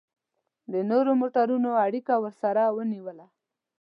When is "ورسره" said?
2.23-2.63